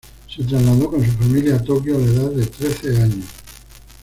Se 0.27 0.43
trasladó 0.43 0.89
con 0.89 1.05
su 1.05 1.11
familia 1.11 1.57
a 1.57 1.63
Tokio 1.63 1.95
a 1.95 1.99
la 1.99 2.05
edad 2.07 2.31
de 2.31 2.47
trece 2.47 2.97
años. 3.03 3.25